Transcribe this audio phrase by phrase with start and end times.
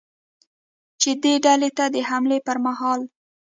[1.01, 3.09] چې دې ډلې ته د حملې پرمهال ل